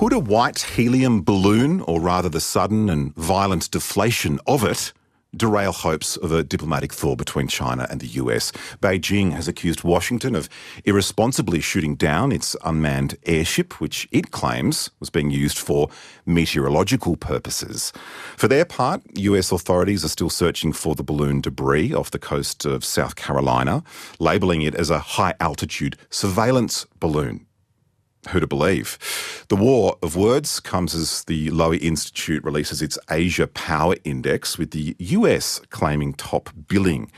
could 0.00 0.14
a 0.14 0.18
white 0.18 0.60
helium 0.60 1.22
balloon, 1.22 1.82
or 1.82 2.00
rather 2.00 2.30
the 2.30 2.40
sudden 2.40 2.88
and 2.88 3.14
violent 3.16 3.70
deflation 3.70 4.40
of 4.46 4.64
it, 4.64 4.94
derail 5.36 5.72
hopes 5.72 6.16
of 6.16 6.32
a 6.32 6.42
diplomatic 6.42 6.90
thaw 6.90 7.14
between 7.14 7.46
China 7.46 7.86
and 7.90 8.00
the 8.00 8.06
US. 8.06 8.50
Beijing 8.80 9.32
has 9.32 9.46
accused 9.46 9.84
Washington 9.84 10.34
of 10.34 10.48
irresponsibly 10.86 11.60
shooting 11.60 11.96
down 11.96 12.32
its 12.32 12.56
unmanned 12.64 13.18
airship, 13.26 13.78
which 13.78 14.08
it 14.10 14.30
claims 14.30 14.88
was 15.00 15.10
being 15.10 15.30
used 15.30 15.58
for 15.58 15.90
meteorological 16.24 17.18
purposes. 17.18 17.92
For 18.38 18.48
their 18.48 18.64
part, 18.64 19.02
US 19.18 19.52
authorities 19.52 20.02
are 20.02 20.08
still 20.08 20.30
searching 20.30 20.72
for 20.72 20.94
the 20.94 21.04
balloon 21.04 21.42
debris 21.42 21.92
off 21.92 22.10
the 22.10 22.18
coast 22.18 22.64
of 22.64 22.86
South 22.86 23.16
Carolina, 23.16 23.84
labelling 24.18 24.62
it 24.62 24.74
as 24.74 24.88
a 24.88 24.98
high 24.98 25.34
altitude 25.40 25.98
surveillance 26.08 26.86
balloon 27.00 27.44
who 28.28 28.40
to 28.40 28.46
believe. 28.46 28.98
The 29.48 29.56
war 29.56 29.98
of 30.02 30.14
words 30.14 30.60
comes 30.60 30.94
as 30.94 31.24
the 31.24 31.48
Lowy 31.48 31.80
Institute 31.80 32.44
releases 32.44 32.82
its 32.82 32.98
Asia 33.10 33.46
Power 33.46 33.96
Index, 34.04 34.58
with 34.58 34.70
the 34.72 34.94
US 34.98 35.60
claiming 35.70 36.12
top 36.14 36.50
billing. 36.68 37.10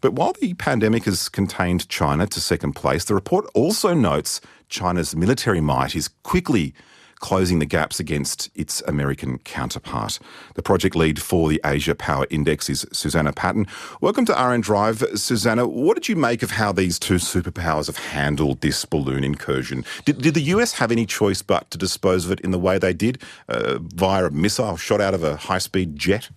But 0.00 0.14
while 0.14 0.32
the 0.32 0.54
pandemic 0.54 1.04
has 1.04 1.28
contained 1.28 1.88
China 1.88 2.26
to 2.26 2.40
second 2.40 2.72
place, 2.74 3.04
the 3.04 3.14
report 3.14 3.46
also 3.54 3.94
notes 3.94 4.40
China's 4.68 5.14
military 5.14 5.60
might 5.60 5.94
is 5.94 6.08
quickly 6.22 6.74
closing 7.20 7.58
the 7.58 7.66
gaps 7.66 7.98
against 7.98 8.50
its 8.54 8.82
American 8.82 9.38
counterpart. 9.38 10.18
The 10.54 10.62
project 10.62 10.94
lead 10.94 11.20
for 11.20 11.48
the 11.48 11.60
Asia 11.64 11.94
Power 11.94 12.26
Index 12.30 12.68
is 12.68 12.86
Susannah 12.92 13.32
Patton. 13.32 13.66
Welcome 14.00 14.24
to 14.26 14.32
RN 14.32 14.60
Drive. 14.60 15.04
Susannah, 15.14 15.66
what 15.66 15.94
did 15.94 16.08
you 16.08 16.16
make 16.16 16.42
of 16.42 16.52
how 16.52 16.72
these 16.72 16.98
two 16.98 17.16
superpowers 17.16 17.86
have 17.86 17.98
handled 17.98 18.60
this 18.60 18.84
balloon 18.84 19.24
incursion? 19.24 19.84
Did, 20.04 20.22
did 20.22 20.34
the 20.34 20.42
US 20.42 20.72
have 20.74 20.92
any 20.92 21.06
choice 21.06 21.42
but 21.42 21.70
to 21.70 21.78
dispose 21.78 22.24
of 22.26 22.32
it 22.32 22.40
in 22.40 22.50
the 22.50 22.58
way 22.58 22.78
they 22.78 22.92
did, 22.92 23.22
uh, 23.48 23.78
via 23.80 24.26
a 24.26 24.30
missile 24.30 24.76
shot 24.76 25.00
out 25.00 25.14
of 25.14 25.24
a 25.24 25.36
high 25.36 25.58
speed 25.58 25.96
jet? 25.96 26.30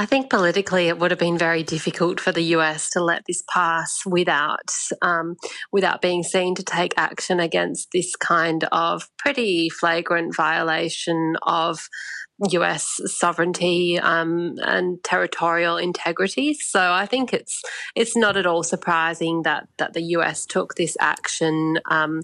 I 0.00 0.06
think 0.06 0.30
politically 0.30 0.86
it 0.86 1.00
would 1.00 1.10
have 1.10 1.18
been 1.18 1.36
very 1.36 1.64
difficult 1.64 2.20
for 2.20 2.30
the 2.30 2.54
US 2.54 2.88
to 2.90 3.02
let 3.02 3.24
this 3.26 3.42
pass 3.52 4.06
without 4.06 4.70
um, 5.02 5.34
without 5.72 6.00
being 6.00 6.22
seen 6.22 6.54
to 6.54 6.62
take 6.62 6.94
action 6.96 7.40
against 7.40 7.88
this 7.92 8.14
kind 8.14 8.62
of 8.70 9.08
pretty 9.18 9.68
flagrant 9.68 10.36
violation 10.36 11.34
of 11.42 11.80
US 12.50 13.00
sovereignty 13.06 13.98
um, 13.98 14.56
and 14.62 15.02
territorial 15.02 15.76
integrity. 15.76 16.54
So 16.54 16.92
I 16.92 17.06
think 17.06 17.32
it's 17.32 17.62
it's 17.96 18.16
not 18.16 18.36
at 18.36 18.46
all 18.46 18.62
surprising 18.62 19.42
that 19.42 19.68
that 19.78 19.92
the 19.92 20.02
US 20.16 20.46
took 20.46 20.74
this 20.74 20.96
action, 21.00 21.78
um, 21.90 22.22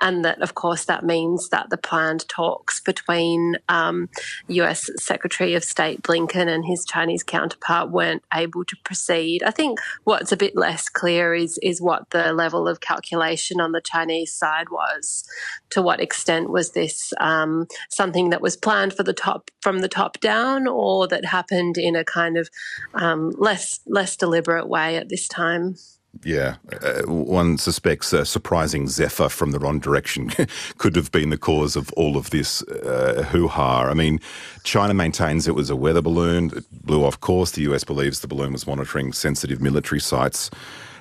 and 0.00 0.24
that 0.24 0.42
of 0.42 0.54
course 0.54 0.84
that 0.84 1.04
means 1.04 1.48
that 1.48 1.70
the 1.70 1.78
planned 1.78 2.28
talks 2.28 2.80
between 2.80 3.56
um, 3.68 4.08
US 4.48 4.90
Secretary 4.96 5.54
of 5.54 5.64
State 5.64 6.02
Blinken 6.02 6.48
and 6.48 6.64
his 6.64 6.84
Chinese 6.84 7.22
counterpart 7.22 7.90
weren't 7.90 8.22
able 8.34 8.64
to 8.66 8.76
proceed. 8.84 9.42
I 9.42 9.50
think 9.50 9.78
what's 10.04 10.32
a 10.32 10.36
bit 10.36 10.56
less 10.56 10.88
clear 10.88 11.34
is 11.34 11.58
is 11.62 11.80
what 11.80 12.10
the 12.10 12.32
level 12.32 12.68
of 12.68 12.80
calculation 12.80 13.60
on 13.60 13.72
the 13.72 13.80
Chinese 13.80 14.32
side 14.32 14.68
was. 14.70 15.24
To 15.70 15.82
what 15.82 16.00
extent 16.00 16.50
was 16.50 16.72
this 16.72 17.12
um, 17.18 17.66
something 17.88 18.30
that 18.30 18.42
was 18.42 18.56
planned 18.56 18.92
for 18.92 19.02
the 19.02 19.12
top 19.12 19.50
from 19.64 19.78
the 19.78 19.88
top 19.88 20.20
down 20.20 20.68
or 20.68 21.08
that 21.08 21.24
happened 21.24 21.78
in 21.78 21.96
a 21.96 22.04
kind 22.04 22.36
of 22.36 22.50
um, 22.92 23.30
less 23.38 23.80
less 23.86 24.14
deliberate 24.14 24.68
way 24.68 24.96
at 24.96 25.08
this 25.08 25.26
time. 25.26 25.74
Yeah, 26.22 26.56
uh, 26.70 27.02
one 27.06 27.58
suspects 27.58 28.12
a 28.12 28.24
surprising 28.24 28.86
zephyr 28.86 29.28
from 29.28 29.50
the 29.50 29.58
wrong 29.58 29.80
direction 29.80 30.30
could 30.78 30.94
have 30.94 31.10
been 31.10 31.30
the 31.30 31.38
cause 31.38 31.74
of 31.74 31.92
all 31.94 32.16
of 32.16 32.30
this 32.30 32.62
uh, 32.62 33.26
hoo 33.30 33.48
ha. 33.48 33.88
I 33.88 33.94
mean, 33.94 34.20
China 34.62 34.94
maintains 34.94 35.48
it 35.48 35.56
was 35.56 35.70
a 35.70 35.76
weather 35.76 36.02
balloon 36.02 36.48
that 36.48 36.70
blew 36.84 37.02
off 37.04 37.18
course. 37.18 37.52
The 37.52 37.62
US 37.62 37.82
believes 37.82 38.20
the 38.20 38.28
balloon 38.28 38.52
was 38.52 38.66
monitoring 38.66 39.12
sensitive 39.12 39.60
military 39.60 40.00
sites. 40.00 40.50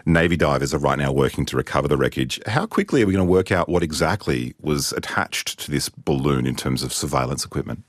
Navy 0.06 0.35
divers 0.35 0.73
are 0.73 0.79
right 0.79 0.97
now 0.97 1.12
working 1.12 1.46
to 1.46 1.57
recover 1.57 1.88
the 1.88 1.97
wreckage. 1.97 2.40
How 2.47 2.66
quickly 2.66 3.03
are 3.03 3.06
we 3.06 3.13
going 3.13 3.25
to 3.25 3.31
work 3.31 3.52
out 3.52 3.69
what 3.69 3.84
exactly 3.84 4.53
was 4.59 4.94
attached 4.94 5.59
to 5.59 5.72
this 5.72 5.90
balloon 5.90 6.46
in 6.47 6.56
terms 6.56 6.81
of 6.81 6.91
surveillance 6.91 7.46
equipment? 7.46 7.84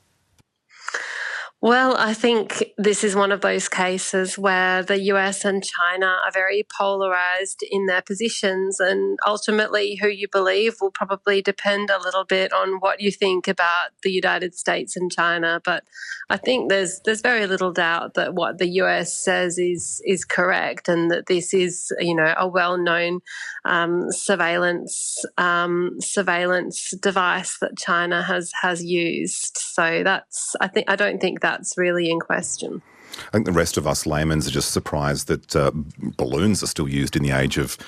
Well, 1.65 1.97
I 1.97 2.13
think 2.13 2.63
this 2.77 3.03
is 3.03 3.17
one 3.17 3.33
of 3.33 3.41
those 3.41 3.71
cases 3.71 4.37
where 4.37 4.83
the 4.83 5.01
US 5.15 5.47
and 5.47 5.65
China 5.65 6.21
are 6.23 6.31
very 6.31 6.67
polarized 6.77 7.65
in 7.71 7.87
their 7.87 8.03
positions, 8.03 8.81
and 8.81 9.19
ultimately, 9.27 9.95
who 9.95 10.09
you 10.09 10.29
believe 10.31 10.75
will 10.83 10.91
probably 10.91 11.41
depend 11.41 11.89
a 11.89 11.99
little 11.99 12.27
bit 12.27 12.53
on 12.53 12.81
what 12.81 13.01
you 13.01 13.11
think 13.11 13.49
about 13.49 13.93
the 14.03 14.11
United 14.11 14.55
States 14.55 14.95
and 14.95 15.11
China. 15.11 15.59
But 15.65 15.85
I 16.29 16.37
think 16.37 16.69
there's 16.69 17.01
there's 17.07 17.23
very 17.23 17.47
little 17.47 17.73
doubt 17.73 18.13
that 18.13 18.35
what 18.35 18.59
the 18.59 18.69
US 18.83 19.17
says 19.17 19.57
is 19.57 20.03
is 20.05 20.27
correct, 20.27 20.87
and 20.87 21.11
that 21.11 21.29
this 21.29 21.55
is 21.55 21.91
you 21.99 22.15
know 22.15 22.35
a 22.37 22.47
well 22.47 22.77
known 22.77 23.21
um, 23.65 24.11
surveillance 24.11 25.17
um, 25.39 25.97
surveillance 25.99 26.93
device 27.01 27.57
that 27.63 27.79
China 27.79 28.23
has 28.23 28.53
has 28.61 28.85
used. 28.85 29.57
So 29.57 30.03
that's 30.05 30.55
I 30.61 30.69
think 30.69 30.91
I 30.91 30.97
don't 30.97 31.23
think 31.23 31.41
that 31.41 31.54
that's 31.55 31.79
really 31.79 32.11
in 32.11 32.21
question. 32.21 32.83
I 33.29 33.31
think 33.31 33.47
the 33.47 33.53
rest 33.53 33.77
of 33.77 33.87
us 33.87 34.07
laymen 34.07 34.39
are 34.39 34.51
just 34.51 34.73
surprised 34.73 35.29
that 35.29 35.55
uh, 35.55 35.71
balloons 36.17 36.63
are 36.63 36.67
still 36.67 36.89
used 36.89 37.15
in 37.15 37.23
the 37.23 37.31
age 37.31 37.59
of 37.59 37.79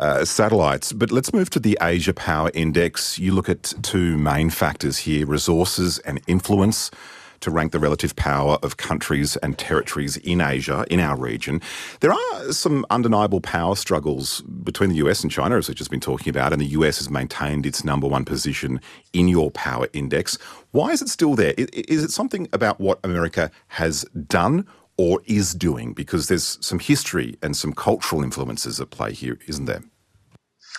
uh, 0.00 0.24
satellites. 0.24 0.92
But 0.92 1.12
let's 1.12 1.32
move 1.32 1.50
to 1.50 1.60
the 1.60 1.78
Asia 1.80 2.12
Power 2.12 2.50
Index. 2.52 3.18
You 3.18 3.32
look 3.32 3.48
at 3.48 3.74
two 3.82 4.18
main 4.18 4.50
factors 4.50 4.98
here 4.98 5.24
resources 5.24 6.00
and 6.00 6.20
influence 6.26 6.90
to 7.42 7.50
rank 7.50 7.72
the 7.72 7.78
relative 7.78 8.16
power 8.16 8.58
of 8.62 8.78
countries 8.78 9.36
and 9.36 9.58
territories 9.58 10.16
in 10.18 10.40
Asia, 10.40 10.84
in 10.90 10.98
our 10.98 11.16
region. 11.16 11.60
There 12.00 12.12
are 12.12 12.52
some 12.52 12.86
undeniable 12.90 13.40
power 13.40 13.76
struggles 13.76 14.40
between 14.40 14.90
the 14.90 14.96
US 14.96 15.22
and 15.22 15.30
China, 15.30 15.56
as 15.58 15.68
we've 15.68 15.76
just 15.76 15.90
been 15.90 16.00
talking 16.00 16.30
about, 16.30 16.52
and 16.52 16.60
the 16.60 16.66
US 16.66 16.98
has 16.98 17.10
maintained 17.10 17.66
its 17.66 17.84
number 17.84 18.06
one 18.06 18.24
position 18.24 18.80
in 19.12 19.28
your 19.28 19.50
power 19.50 19.88
index. 19.92 20.38
Why 20.70 20.90
is 20.90 21.02
it 21.02 21.08
still 21.08 21.34
there? 21.34 21.54
Is 21.58 22.02
it 22.02 22.10
something 22.10 22.48
about 22.52 22.80
what 22.80 22.98
America 23.04 23.50
has 23.68 24.04
done? 24.26 24.66
Or 24.98 25.22
is 25.24 25.54
doing 25.54 25.94
because 25.94 26.28
there's 26.28 26.58
some 26.60 26.78
history 26.78 27.36
and 27.42 27.56
some 27.56 27.72
cultural 27.72 28.22
influences 28.22 28.78
at 28.78 28.90
play 28.90 29.14
here, 29.14 29.38
isn't 29.48 29.64
there? 29.64 29.82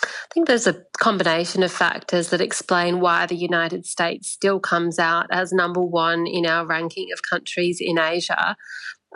I 0.02 0.34
think 0.34 0.46
there's 0.46 0.66
a 0.66 0.82
combination 0.98 1.62
of 1.62 1.72
factors 1.72 2.30
that 2.30 2.40
explain 2.40 3.00
why 3.00 3.26
the 3.26 3.36
United 3.36 3.86
States 3.86 4.28
still 4.28 4.60
comes 4.60 4.98
out 4.98 5.26
as 5.30 5.52
number 5.52 5.82
one 5.82 6.26
in 6.26 6.46
our 6.46 6.66
ranking 6.66 7.08
of 7.12 7.22
countries 7.22 7.78
in 7.80 7.98
Asia. 7.98 8.56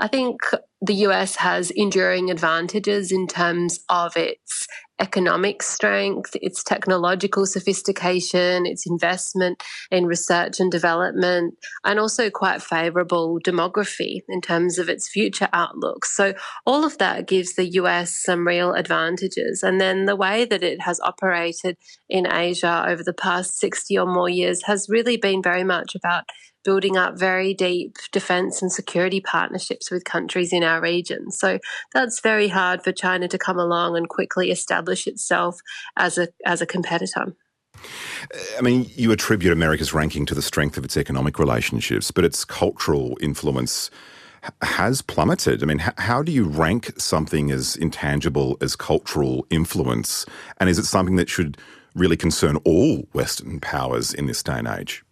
I 0.00 0.06
think 0.06 0.40
the 0.80 0.94
US 1.06 1.36
has 1.36 1.70
enduring 1.70 2.30
advantages 2.30 3.10
in 3.10 3.26
terms 3.26 3.80
of 3.88 4.16
its 4.16 4.66
economic 5.00 5.62
strength, 5.62 6.36
its 6.42 6.62
technological 6.62 7.46
sophistication, 7.46 8.66
its 8.66 8.86
investment 8.86 9.62
in 9.90 10.06
research 10.06 10.60
and 10.60 10.70
development, 10.70 11.54
and 11.84 11.98
also 11.98 12.30
quite 12.30 12.62
favorable 12.62 13.38
demography 13.44 14.20
in 14.28 14.40
terms 14.40 14.78
of 14.78 14.88
its 14.88 15.08
future 15.08 15.48
outlook. 15.52 16.04
So, 16.04 16.34
all 16.66 16.84
of 16.84 16.98
that 16.98 17.26
gives 17.26 17.54
the 17.54 17.68
US 17.74 18.16
some 18.22 18.46
real 18.46 18.72
advantages. 18.72 19.62
And 19.62 19.80
then 19.80 20.06
the 20.06 20.16
way 20.16 20.44
that 20.44 20.62
it 20.62 20.82
has 20.82 21.00
operated 21.00 21.76
in 22.08 22.30
Asia 22.30 22.84
over 22.86 23.02
the 23.02 23.12
past 23.12 23.58
60 23.58 23.98
or 23.98 24.06
more 24.06 24.28
years 24.28 24.62
has 24.64 24.88
really 24.88 25.16
been 25.16 25.42
very 25.42 25.64
much 25.64 25.94
about 25.94 26.24
building 26.64 26.98
up 26.98 27.18
very 27.18 27.54
deep 27.54 27.96
defense 28.12 28.60
and 28.60 28.70
security 28.70 29.20
partnerships 29.22 29.90
with 29.90 30.04
countries 30.04 30.52
in 30.52 30.62
our 30.62 30.82
region. 30.82 31.30
So 31.30 31.58
that's 31.94 32.20
very 32.20 32.48
hard 32.48 32.82
for 32.82 32.92
China 32.92 33.26
to 33.28 33.38
come 33.38 33.58
along 33.58 33.96
and 33.96 34.06
quickly 34.06 34.50
establish 34.50 34.87
itself 35.06 35.60
as 35.96 36.18
a 36.18 36.28
as 36.44 36.60
a 36.60 36.66
competitor. 36.66 37.34
I 38.58 38.60
mean, 38.60 38.90
you 38.94 39.12
attribute 39.12 39.52
America's 39.52 39.94
ranking 39.94 40.26
to 40.26 40.34
the 40.34 40.42
strength 40.42 40.76
of 40.76 40.84
its 40.84 40.96
economic 40.96 41.38
relationships, 41.38 42.10
but 42.10 42.24
its 42.24 42.44
cultural 42.44 43.16
influence 43.20 43.90
has 44.62 45.02
plummeted. 45.02 45.62
I 45.62 45.66
mean, 45.66 45.78
how 45.78 46.22
do 46.22 46.32
you 46.32 46.44
rank 46.44 46.92
something 46.98 47.50
as 47.50 47.76
intangible 47.76 48.56
as 48.60 48.76
cultural 48.76 49.46
influence? 49.50 50.26
And 50.58 50.68
is 50.68 50.78
it 50.78 50.86
something 50.86 51.16
that 51.16 51.28
should 51.28 51.58
really 51.94 52.16
concern 52.16 52.56
all 52.64 53.08
Western 53.12 53.60
powers 53.60 54.14
in 54.14 54.26
this 54.26 54.42
day 54.42 54.58
and 54.58 54.68
age? 54.68 55.04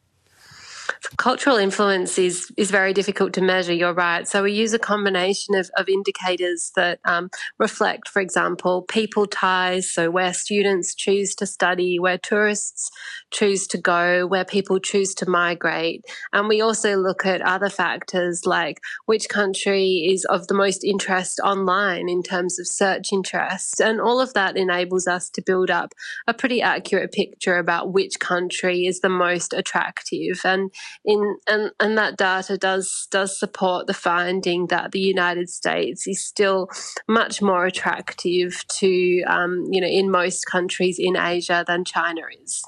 Cultural 1.17 1.57
influence 1.57 2.19
is 2.19 2.53
is 2.57 2.71
very 2.71 2.93
difficult 2.93 3.33
to 3.35 3.41
measure. 3.41 3.73
You're 3.73 3.95
right. 3.95 4.27
So 4.27 4.43
we 4.43 4.53
use 4.53 4.73
a 4.73 4.79
combination 4.79 5.55
of, 5.55 5.71
of 5.77 5.89
indicators 5.89 6.73
that 6.77 7.01
um, 7.05 7.31
reflect, 7.59 8.09
for 8.09 8.21
example, 8.21 8.83
people 8.83 9.27
ties. 9.27 9.91
So 9.91 10.11
where 10.11 10.33
students 10.33 10.95
choose 10.95 11.35
to 11.37 11.47
study, 11.47 11.99
where 11.99 12.19
tourists 12.19 12.91
choose 13.31 13.67
to 13.69 13.79
go, 13.79 14.27
where 14.27 14.45
people 14.45 14.79
choose 14.79 15.15
to 15.17 15.29
migrate, 15.29 16.05
and 16.33 16.49
we 16.49 16.61
also 16.61 16.97
look 16.97 17.25
at 17.25 17.43
other 17.43 17.71
factors 17.71 18.47
like 18.47 18.81
which 19.07 19.29
country 19.29 20.09
is 20.13 20.25
of 20.27 20.47
the 20.49 20.55
most 20.55 20.85
interest 20.85 21.41
online 21.45 22.09
in 22.09 22.23
terms 22.23 22.59
of 22.59 22.67
search 22.67 23.13
interest, 23.13 23.81
and 23.81 24.01
all 24.01 24.21
of 24.21 24.35
that 24.35 24.57
enables 24.57 25.07
us 25.07 25.31
to 25.31 25.43
build 25.43 25.71
up 25.71 25.93
a 26.27 26.35
pretty 26.35 26.63
accurate 26.63 27.13
picture 27.13 27.59
about 27.59 27.93
which 27.93 28.19
country 28.19 28.87
is 28.87 29.01
the 29.01 29.09
most 29.09 29.53
attractive 29.53 30.41
and 30.45 30.71
in 31.05 31.37
and, 31.47 31.71
and 31.81 31.99
that 31.99 32.17
data 32.17 32.57
does 32.57 33.07
does 33.11 33.39
support 33.39 33.87
the 33.87 33.95
finding 33.95 34.67
that 34.69 34.93
the 34.93 35.01
United 35.01 35.49
States 35.49 36.07
is 36.07 36.25
still 36.25 36.69
much 37.09 37.43
more 37.43 37.67
attractive 37.67 38.65
to 38.69 39.23
um, 39.27 39.65
you 39.71 39.81
know 39.81 39.87
in 39.87 40.11
most 40.11 40.45
countries 40.47 40.99
in 40.99 41.17
Asia 41.17 41.65
than 41.67 41.85
China 41.85 42.23
is. 42.43 42.63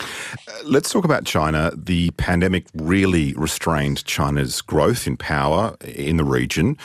Uh, 0.00 0.52
let's 0.64 0.90
talk 0.90 1.04
about 1.04 1.24
China. 1.24 1.72
The 1.76 2.10
pandemic 2.12 2.66
really 2.74 3.32
restrained 3.34 4.04
China's 4.04 4.60
growth 4.60 5.06
in 5.06 5.16
power 5.16 5.76
in 5.84 6.16
the 6.16 6.24
region, 6.24 6.76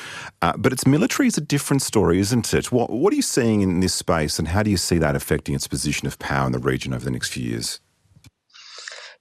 uh, 0.42 0.54
but 0.58 0.74
its 0.74 0.88
military 0.88 1.28
is 1.28 1.38
a 1.38 1.42
different 1.42 1.82
story, 1.82 2.20
isn't 2.20 2.54
it? 2.54 2.72
What, 2.72 2.90
what 2.90 3.14
are 3.14 3.16
you 3.16 3.22
seeing 3.22 3.62
in 3.62 3.80
this 3.82 3.94
space, 3.94 4.40
and 4.40 4.48
how 4.48 4.64
do 4.64 4.72
you 4.72 4.78
see 4.78 4.98
that 4.98 5.16
affecting 5.16 5.54
its 5.56 5.68
position 5.68 6.08
of 6.08 6.18
power 6.20 6.48
in 6.48 6.54
the 6.54 6.60
region 6.60 6.94
over 6.94 7.06
the 7.06 7.12
next 7.12 7.30
few 7.30 7.44
years? 7.44 7.80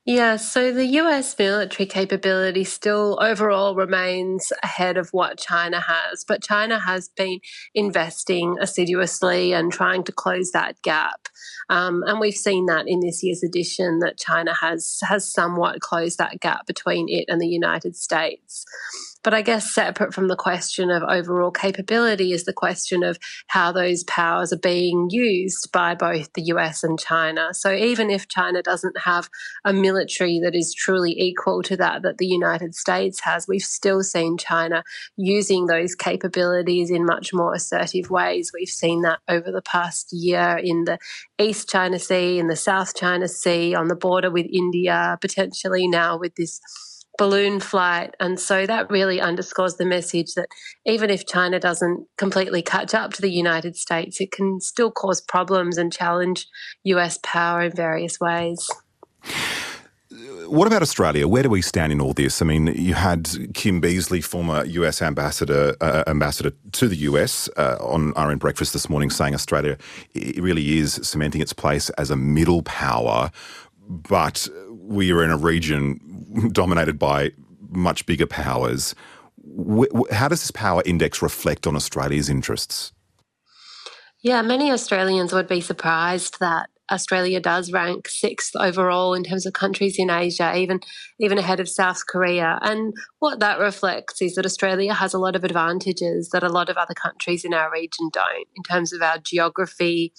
Yeah, 0.04 0.34
so 0.34 0.72
the 0.72 0.86
US 0.98 1.38
military 1.38 1.86
capability 1.86 2.64
still 2.64 3.18
overall 3.22 3.76
remains 3.76 4.52
ahead 4.64 4.96
of 4.96 5.10
what 5.10 5.38
China 5.38 5.78
has, 5.78 6.24
but 6.26 6.42
China 6.42 6.80
has 6.80 7.08
been 7.16 7.38
investing 7.72 8.56
assiduously 8.60 9.52
and 9.52 9.72
trying 9.72 10.02
to 10.04 10.12
close 10.12 10.50
that 10.50 10.82
gap. 10.82 11.28
Um, 11.70 12.02
and 12.04 12.18
we've 12.18 12.34
seen 12.34 12.66
that 12.66 12.88
in 12.88 12.98
this 12.98 13.22
year's 13.22 13.44
edition 13.44 14.00
that 14.00 14.18
China 14.18 14.52
has 14.54 14.98
has 15.04 15.32
somewhat 15.32 15.80
closed 15.80 16.18
that 16.18 16.40
gap 16.40 16.66
between 16.66 17.08
it 17.08 17.26
and 17.28 17.40
the 17.40 17.46
United 17.46 17.94
States. 17.94 18.64
But 19.22 19.34
I 19.34 19.42
guess 19.42 19.72
separate 19.72 20.12
from 20.12 20.28
the 20.28 20.36
question 20.36 20.90
of 20.90 21.02
overall 21.02 21.50
capability 21.50 22.32
is 22.32 22.44
the 22.44 22.52
question 22.52 23.02
of 23.02 23.18
how 23.46 23.72
those 23.72 24.04
powers 24.04 24.52
are 24.52 24.58
being 24.58 25.08
used 25.10 25.70
by 25.72 25.94
both 25.94 26.32
the 26.32 26.42
US 26.42 26.82
and 26.82 26.98
China. 26.98 27.54
So 27.54 27.72
even 27.72 28.10
if 28.10 28.28
China 28.28 28.62
doesn't 28.62 28.98
have 28.98 29.28
a 29.64 29.72
military 29.72 30.40
that 30.42 30.54
is 30.54 30.74
truly 30.74 31.12
equal 31.18 31.62
to 31.62 31.76
that 31.76 32.02
that 32.02 32.18
the 32.18 32.26
United 32.26 32.74
States 32.74 33.20
has, 33.20 33.46
we've 33.46 33.62
still 33.62 34.02
seen 34.02 34.36
China 34.38 34.82
using 35.16 35.66
those 35.66 35.94
capabilities 35.94 36.90
in 36.90 37.06
much 37.06 37.32
more 37.32 37.54
assertive 37.54 38.10
ways. 38.10 38.50
We've 38.52 38.68
seen 38.68 39.02
that 39.02 39.20
over 39.28 39.52
the 39.52 39.62
past 39.62 40.12
year 40.12 40.58
in 40.62 40.84
the 40.84 40.98
East 41.38 41.68
China 41.68 41.98
Sea, 41.98 42.38
in 42.38 42.48
the 42.48 42.56
South 42.56 42.94
China 42.94 43.28
Sea, 43.28 43.74
on 43.74 43.88
the 43.88 43.96
border 43.96 44.30
with 44.30 44.46
India, 44.52 45.18
potentially 45.20 45.86
now 45.86 46.18
with 46.18 46.34
this 46.34 46.60
balloon 47.18 47.60
flight. 47.60 48.14
And 48.20 48.40
so 48.40 48.66
that 48.66 48.90
really 48.90 49.20
underscores 49.20 49.76
the 49.76 49.84
message 49.84 50.34
that 50.34 50.48
even 50.86 51.10
if 51.10 51.26
China 51.26 51.60
doesn't 51.60 52.06
completely 52.16 52.62
catch 52.62 52.94
up 52.94 53.12
to 53.14 53.22
the 53.22 53.30
United 53.30 53.76
States, 53.76 54.20
it 54.20 54.32
can 54.32 54.60
still 54.60 54.90
cause 54.90 55.20
problems 55.20 55.78
and 55.78 55.92
challenge 55.92 56.46
US 56.84 57.18
power 57.22 57.62
in 57.62 57.72
various 57.72 58.18
ways. 58.18 58.70
What 60.46 60.66
about 60.66 60.82
Australia? 60.82 61.26
Where 61.26 61.42
do 61.42 61.48
we 61.48 61.62
stand 61.62 61.92
in 61.92 62.00
all 62.00 62.12
this? 62.12 62.42
I 62.42 62.44
mean, 62.44 62.66
you 62.66 62.92
had 62.92 63.54
Kim 63.54 63.80
Beazley, 63.80 64.22
former 64.22 64.64
US 64.64 65.00
ambassador, 65.00 65.74
uh, 65.80 66.04
ambassador 66.06 66.52
to 66.72 66.88
the 66.88 66.96
US, 66.96 67.48
uh, 67.56 67.78
on 67.80 68.10
RN 68.10 68.38
Breakfast 68.38 68.74
this 68.74 68.90
morning, 68.90 69.08
saying 69.08 69.34
Australia 69.34 69.78
really 70.14 70.78
is 70.78 70.94
cementing 71.02 71.40
its 71.40 71.54
place 71.54 71.88
as 71.90 72.10
a 72.10 72.16
middle 72.16 72.62
power, 72.62 73.30
but 73.88 74.46
we 74.70 75.10
are 75.12 75.24
in 75.24 75.30
a 75.30 75.38
region 75.38 76.00
dominated 76.52 76.98
by 76.98 77.32
much 77.70 78.06
bigger 78.06 78.26
powers. 78.26 78.94
How 80.10 80.28
does 80.28 80.42
this 80.42 80.50
power 80.50 80.82
index 80.84 81.22
reflect 81.22 81.66
on 81.66 81.76
Australia's 81.76 82.28
interests? 82.28 82.92
Yeah, 84.22 84.42
many 84.42 84.70
Australians 84.70 85.32
would 85.32 85.48
be 85.48 85.60
surprised 85.60 86.38
that 86.38 86.70
Australia 86.92 87.40
does 87.40 87.72
rank 87.72 88.08
sixth 88.08 88.54
overall 88.54 89.14
in 89.14 89.24
terms 89.24 89.46
of 89.46 89.52
countries 89.52 89.96
in 89.98 90.10
Asia, 90.10 90.54
even 90.56 90.80
even 91.18 91.38
ahead 91.38 91.60
of 91.60 91.68
South 91.68 92.06
Korea. 92.06 92.58
And 92.62 92.92
what 93.18 93.40
that 93.40 93.58
reflects 93.58 94.20
is 94.20 94.34
that 94.34 94.46
Australia 94.46 94.94
has 94.94 95.14
a 95.14 95.18
lot 95.18 95.36
of 95.36 95.44
advantages 95.44 96.30
that 96.30 96.42
a 96.42 96.48
lot 96.48 96.68
of 96.68 96.76
other 96.76 96.94
countries 96.94 97.44
in 97.44 97.54
our 97.54 97.70
region 97.72 98.10
don't, 98.12 98.48
in 98.56 98.62
terms 98.62 98.92
of 98.92 99.02
our 99.02 99.18
geography, 99.18 100.12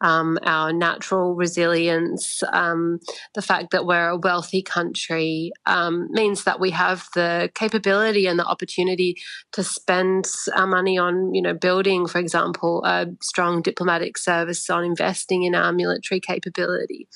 um, 0.00 0.38
our 0.44 0.72
natural 0.72 1.34
resilience, 1.34 2.42
um, 2.52 3.00
the 3.34 3.42
fact 3.42 3.70
that 3.72 3.86
we're 3.86 4.08
a 4.08 4.16
wealthy 4.16 4.62
country 4.62 5.52
um, 5.66 6.08
means 6.10 6.44
that 6.44 6.60
we 6.60 6.70
have 6.70 7.08
the 7.14 7.50
capability 7.54 8.26
and 8.26 8.38
the 8.38 8.44
opportunity 8.44 9.16
to 9.52 9.62
spend 9.62 10.30
our 10.56 10.66
money 10.66 10.96
on, 10.96 11.34
you 11.34 11.42
know, 11.42 11.54
building, 11.54 12.06
for 12.06 12.18
example, 12.18 12.82
a 12.84 13.06
strong 13.20 13.62
diplomatic 13.62 14.16
service, 14.16 14.70
on 14.70 14.84
investing 14.84 15.42
in 15.42 15.54
our 15.54 15.72
military 15.72 16.13
military 16.14 16.20
capability. 16.20 17.08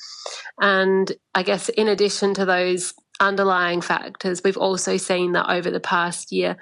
And 0.59 1.11
I 1.33 1.43
guess 1.43 1.69
in 1.69 1.87
addition 1.87 2.33
to 2.35 2.45
those 2.45 2.93
underlying 3.19 3.81
factors, 3.81 4.41
we've 4.43 4.57
also 4.57 4.97
seen 4.97 5.33
that 5.33 5.51
over 5.51 5.69
the 5.71 5.79
past 5.79 6.31
year, 6.31 6.57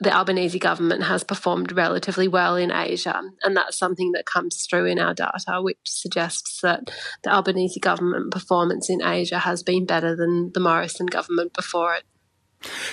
the 0.00 0.14
Albanese 0.14 0.60
government 0.60 1.02
has 1.02 1.24
performed 1.24 1.72
relatively 1.72 2.28
well 2.28 2.54
in 2.54 2.70
Asia. 2.70 3.20
And 3.42 3.56
that's 3.56 3.76
something 3.76 4.12
that 4.12 4.26
comes 4.26 4.64
through 4.64 4.86
in 4.86 5.00
our 5.00 5.12
data, 5.12 5.60
which 5.60 5.78
suggests 5.84 6.60
that 6.60 6.90
the 7.24 7.32
Albanese 7.32 7.80
government 7.80 8.30
performance 8.30 8.88
in 8.88 9.02
Asia 9.02 9.40
has 9.40 9.64
been 9.64 9.86
better 9.86 10.14
than 10.14 10.52
the 10.54 10.60
Morrison 10.60 11.06
government 11.06 11.52
before 11.52 11.94
it. 11.94 12.04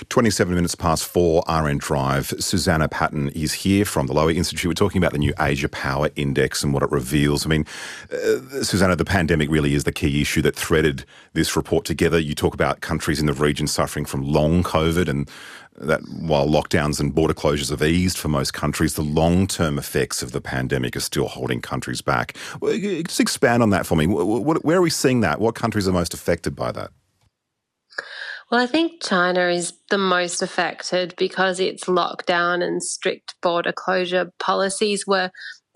27 0.08 0.54
minutes 0.54 0.74
past 0.74 1.04
four, 1.04 1.42
RN 1.48 1.78
Drive. 1.78 2.32
Susannah 2.38 2.88
Patton 2.88 3.28
is 3.30 3.52
here 3.52 3.84
from 3.84 4.06
the 4.06 4.14
Lowy 4.14 4.34
Institute. 4.34 4.68
We're 4.68 4.74
talking 4.74 5.00
about 5.02 5.12
the 5.12 5.18
new 5.18 5.34
Asia 5.38 5.68
Power 5.68 6.10
Index 6.16 6.62
and 6.62 6.72
what 6.72 6.82
it 6.82 6.90
reveals. 6.90 7.46
I 7.46 7.48
mean, 7.48 7.66
uh, 8.12 8.62
Susannah, 8.62 8.96
the 8.96 9.04
pandemic 9.04 9.50
really 9.50 9.74
is 9.74 9.84
the 9.84 9.92
key 9.92 10.20
issue 10.20 10.42
that 10.42 10.56
threaded 10.56 11.04
this 11.32 11.56
report 11.56 11.84
together. 11.84 12.18
You 12.18 12.34
talk 12.34 12.54
about 12.54 12.80
countries 12.80 13.20
in 13.20 13.26
the 13.26 13.32
region 13.32 13.66
suffering 13.66 14.04
from 14.04 14.22
long 14.22 14.62
COVID 14.62 15.08
and 15.08 15.30
that 15.78 16.00
while 16.08 16.48
lockdowns 16.48 17.00
and 17.00 17.14
border 17.14 17.34
closures 17.34 17.68
have 17.70 17.82
eased 17.82 18.16
for 18.16 18.28
most 18.28 18.54
countries, 18.54 18.94
the 18.94 19.02
long 19.02 19.46
term 19.46 19.78
effects 19.78 20.22
of 20.22 20.32
the 20.32 20.40
pandemic 20.40 20.96
are 20.96 21.00
still 21.00 21.28
holding 21.28 21.60
countries 21.60 22.00
back. 22.00 22.36
Just 22.62 23.20
expand 23.20 23.62
on 23.62 23.70
that 23.70 23.86
for 23.86 23.96
me. 23.96 24.06
Where 24.06 24.78
are 24.78 24.82
we 24.82 24.90
seeing 24.90 25.20
that? 25.20 25.40
What 25.40 25.54
countries 25.54 25.86
are 25.86 25.92
most 25.92 26.14
affected 26.14 26.56
by 26.56 26.72
that? 26.72 26.90
Well, 28.50 28.60
I 28.60 28.66
think 28.66 29.02
China 29.02 29.48
is 29.48 29.72
the 29.90 29.98
most 29.98 30.40
affected 30.40 31.14
because 31.18 31.58
its 31.58 31.84
lockdown 31.84 32.62
and 32.62 32.80
strict 32.80 33.34
border 33.42 33.72
closure 33.72 34.30
policies 34.38 35.04
were 35.06 35.30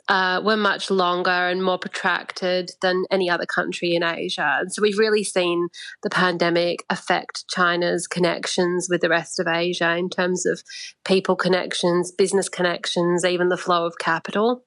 uh, 0.09 0.41
were 0.45 0.57
much 0.57 0.91
longer 0.91 1.31
and 1.31 1.63
more 1.63 1.79
protracted 1.79 2.73
than 2.83 3.05
any 3.13 3.31
other 3.31 3.47
country 3.47 3.95
in 3.95 4.03
Asia. 4.03 4.57
And 4.61 4.73
so 4.73 4.83
we've 4.83 4.99
really 4.99 5.23
seen 5.23 5.69
the 6.03 6.11
pandemic 6.11 6.85
affect 6.91 7.45
China's 7.49 8.09
connections 8.09 8.89
with 8.91 9.03
the 9.03 9.09
rest 9.09 9.39
of 9.39 9.47
Asia 9.47 9.97
in 9.97 10.11
terms 10.11 10.47
of 10.47 10.63
people 11.05 11.37
connections, 11.37 12.11
business 12.11 12.49
connections, 12.49 13.25
even 13.25 13.51
the 13.51 13.57
flow 13.57 13.87
of 13.87 13.99
capital. 14.01 14.65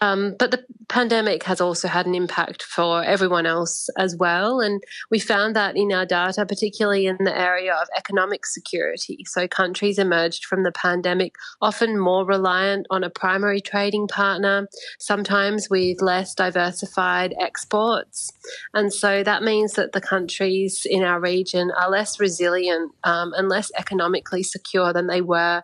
Um, 0.00 0.34
but 0.38 0.50
the 0.50 0.64
pandemic 0.88 1.42
has 1.44 1.60
also 1.60 1.88
had 1.88 2.06
an 2.06 2.14
impact 2.14 2.62
for 2.62 3.02
everyone 3.04 3.46
else 3.46 3.88
as 3.98 4.16
well. 4.16 4.60
And 4.60 4.82
we 5.10 5.18
found 5.18 5.54
that 5.56 5.76
in 5.76 5.92
our 5.92 6.06
data, 6.06 6.46
particularly 6.46 7.06
in 7.06 7.18
the 7.20 7.36
area 7.36 7.74
of 7.74 7.88
economic 7.96 8.46
security. 8.46 9.24
So 9.26 9.46
countries 9.46 9.98
emerged 9.98 10.46
from 10.46 10.62
the 10.62 10.72
pandemic 10.72 11.34
often 11.60 11.98
more 11.98 12.24
reliant 12.24 12.86
on 12.90 13.04
a 13.04 13.10
primary 13.10 13.60
trading 13.60 14.08
partner, 14.08 14.68
sometimes 14.98 15.68
with 15.68 16.00
less 16.00 16.34
diversified 16.34 17.34
exports. 17.40 18.32
And 18.72 18.92
so 18.92 19.22
that 19.22 19.42
means 19.42 19.74
that 19.74 19.92
the 19.92 20.00
countries 20.00 20.86
in 20.88 21.02
our 21.02 21.20
region 21.20 21.70
are 21.78 21.90
less 21.90 22.18
resilient 22.18 22.92
um, 23.04 23.32
and 23.36 23.48
less 23.48 23.70
economically 23.76 24.42
secure 24.42 24.92
than 24.92 25.06
they 25.06 25.20
were 25.20 25.62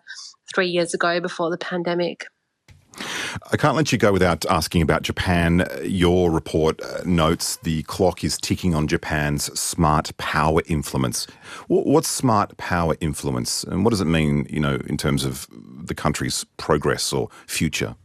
three 0.53 0.67
years 0.67 0.93
ago 0.93 1.19
before 1.19 1.49
the 1.49 1.57
pandemic. 1.57 2.25
I 3.51 3.57
can't 3.57 3.75
let 3.75 3.91
you 3.91 3.97
go 3.97 4.11
without 4.11 4.45
asking 4.45 4.81
about 4.81 5.03
Japan. 5.03 5.67
Your 5.83 6.31
report 6.31 6.81
uh, 6.81 7.01
notes 7.05 7.57
the 7.57 7.83
clock 7.83 8.23
is 8.23 8.37
ticking 8.37 8.75
on 8.75 8.87
Japan's 8.87 9.57
smart 9.59 10.15
power 10.17 10.61
influence. 10.67 11.27
What's 11.67 12.09
smart 12.09 12.57
power 12.57 12.95
influence, 12.99 13.63
and 13.63 13.83
what 13.83 13.91
does 13.91 14.01
it 14.01 14.05
mean, 14.05 14.45
you 14.49 14.59
know, 14.59 14.79
in 14.87 14.97
terms 14.97 15.23
of 15.23 15.47
the 15.51 15.95
country's 15.95 16.45
progress 16.57 17.13
or 17.13 17.29
future? 17.47 17.95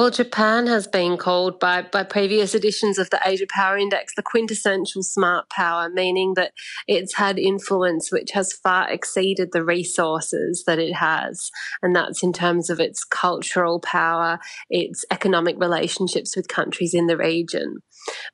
Well, 0.00 0.10
Japan 0.10 0.66
has 0.66 0.86
been 0.86 1.18
called 1.18 1.60
by, 1.60 1.82
by 1.82 2.04
previous 2.04 2.54
editions 2.54 2.98
of 2.98 3.10
the 3.10 3.20
Asia 3.22 3.44
Power 3.46 3.76
Index 3.76 4.14
the 4.14 4.22
quintessential 4.22 5.02
smart 5.02 5.50
power, 5.50 5.90
meaning 5.90 6.32
that 6.36 6.52
it's 6.88 7.16
had 7.16 7.38
influence 7.38 8.10
which 8.10 8.30
has 8.30 8.50
far 8.50 8.90
exceeded 8.90 9.50
the 9.52 9.62
resources 9.62 10.64
that 10.66 10.78
it 10.78 10.94
has. 10.94 11.50
And 11.82 11.94
that's 11.94 12.22
in 12.22 12.32
terms 12.32 12.70
of 12.70 12.80
its 12.80 13.04
cultural 13.04 13.78
power, 13.78 14.38
its 14.70 15.04
economic 15.10 15.56
relationships 15.58 16.34
with 16.34 16.48
countries 16.48 16.94
in 16.94 17.06
the 17.06 17.18
region. 17.18 17.80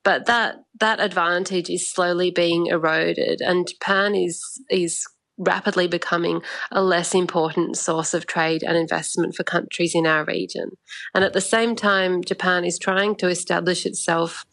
But 0.04 0.26
that 0.26 0.58
that 0.78 1.00
advantage 1.00 1.68
is 1.68 1.90
slowly 1.90 2.30
being 2.30 2.66
eroded, 2.66 3.40
and 3.40 3.66
Japan 3.66 4.14
is 4.14 4.40
is 4.70 5.04
rapidly 5.38 5.86
becoming 5.86 6.42
a 6.72 6.82
less 6.82 7.14
important 7.14 7.76
source 7.76 8.14
of 8.14 8.26
trade 8.26 8.62
and 8.62 8.76
investment 8.76 9.34
for 9.34 9.44
countries 9.44 9.94
in 9.94 10.06
our 10.06 10.24
region. 10.24 10.70
And 11.14 11.24
at 11.24 11.32
the 11.32 11.40
same 11.40 11.76
time, 11.76 12.22
Japan 12.24 12.64
is 12.64 12.78
trying 12.78 13.16
to 13.16 13.28
establish 13.28 13.86
itself 13.86 14.44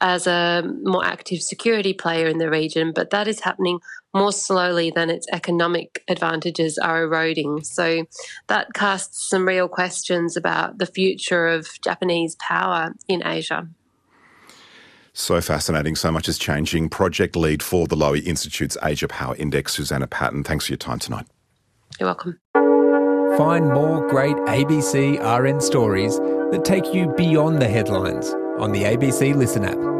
as 0.00 0.26
a 0.26 0.64
more 0.82 1.04
active 1.04 1.40
security 1.40 1.92
player 1.92 2.26
in 2.26 2.38
the 2.38 2.50
region, 2.50 2.92
but 2.92 3.10
that 3.10 3.28
is 3.28 3.40
happening 3.40 3.78
more 4.12 4.32
slowly 4.32 4.90
than 4.90 5.08
its 5.08 5.26
economic 5.32 6.02
advantages 6.08 6.76
are 6.76 7.04
eroding. 7.04 7.62
So 7.62 8.04
that 8.48 8.74
casts 8.74 9.30
some 9.30 9.46
real 9.46 9.68
questions 9.68 10.36
about 10.36 10.78
the 10.78 10.86
future 10.86 11.46
of 11.46 11.68
Japanese 11.84 12.36
power 12.36 12.92
in 13.08 13.24
Asia. 13.24 13.68
So 15.14 15.40
fascinating. 15.40 15.96
So 15.96 16.10
much 16.10 16.28
is 16.28 16.38
changing. 16.38 16.88
Project 16.88 17.36
lead 17.36 17.62
for 17.62 17.86
the 17.86 17.96
Lowy 17.96 18.24
Institute's 18.24 18.76
Asia 18.82 19.08
Power 19.08 19.36
Index, 19.36 19.74
Susannah 19.74 20.06
Patton. 20.06 20.42
Thanks 20.42 20.66
for 20.66 20.72
your 20.72 20.78
time 20.78 20.98
tonight. 20.98 21.26
You're 22.00 22.08
welcome. 22.08 22.38
Find 23.36 23.72
more 23.72 24.06
great 24.08 24.36
ABC 24.36 25.18
RN 25.20 25.60
stories 25.60 26.18
that 26.18 26.64
take 26.64 26.94
you 26.94 27.12
beyond 27.16 27.60
the 27.60 27.68
headlines 27.68 28.32
on 28.58 28.72
the 28.72 28.84
ABC 28.84 29.34
Listen 29.34 29.64
app. 29.64 29.91